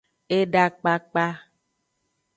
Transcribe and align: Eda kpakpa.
Eda 0.37 0.63
kpakpa. 0.77 1.25